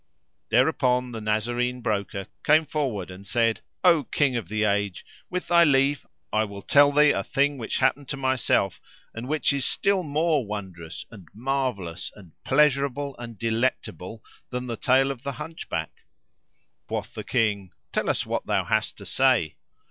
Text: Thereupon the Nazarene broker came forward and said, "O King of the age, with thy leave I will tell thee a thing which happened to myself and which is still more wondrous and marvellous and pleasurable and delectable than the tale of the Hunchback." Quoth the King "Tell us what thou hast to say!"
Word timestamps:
Thereupon 0.49 1.11
the 1.11 1.21
Nazarene 1.21 1.81
broker 1.81 2.25
came 2.43 2.65
forward 2.65 3.11
and 3.11 3.27
said, 3.27 3.61
"O 3.83 4.03
King 4.03 4.35
of 4.35 4.47
the 4.47 4.63
age, 4.63 5.05
with 5.29 5.47
thy 5.47 5.63
leave 5.63 6.07
I 6.33 6.43
will 6.43 6.63
tell 6.63 6.91
thee 6.91 7.11
a 7.11 7.23
thing 7.23 7.59
which 7.59 7.77
happened 7.77 8.07
to 8.07 8.17
myself 8.17 8.81
and 9.13 9.27
which 9.27 9.53
is 9.53 9.63
still 9.63 10.01
more 10.01 10.43
wondrous 10.43 11.05
and 11.11 11.27
marvellous 11.35 12.11
and 12.15 12.31
pleasurable 12.43 13.15
and 13.19 13.37
delectable 13.37 14.23
than 14.49 14.65
the 14.65 14.75
tale 14.75 15.11
of 15.11 15.21
the 15.21 15.33
Hunchback." 15.33 15.91
Quoth 16.87 17.13
the 17.13 17.23
King 17.23 17.71
"Tell 17.93 18.09
us 18.09 18.25
what 18.25 18.47
thou 18.47 18.63
hast 18.63 18.97
to 18.97 19.05
say!" 19.05 19.55